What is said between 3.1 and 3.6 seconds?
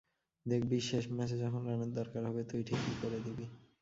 দিবি।